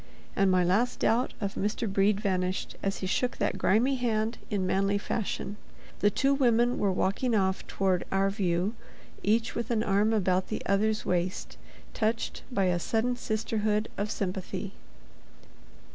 And 0.35 0.49
my 0.49 0.63
last 0.63 1.01
doubt 1.01 1.35
of 1.39 1.53
Mr. 1.53 1.87
Brede 1.87 2.19
vanished 2.19 2.75
as 2.81 2.97
he 3.01 3.05
shook 3.05 3.37
that 3.37 3.59
grimy 3.59 3.97
hand 3.97 4.39
in 4.49 4.65
manly 4.65 4.97
fashion. 4.97 5.57
The 5.99 6.09
two 6.09 6.33
women 6.33 6.79
were 6.79 6.91
walking 6.91 7.35
off 7.35 7.67
toward 7.67 8.03
"our 8.11 8.31
view," 8.31 8.73
each 9.21 9.53
with 9.53 9.69
an 9.69 9.83
arm 9.83 10.11
about 10.11 10.47
the 10.47 10.63
other's 10.65 11.05
waist—touched 11.05 12.41
by 12.51 12.65
a 12.65 12.79
sudden 12.79 13.15
sisterhood 13.15 13.89
of 13.95 14.09
sympathy. 14.09 14.73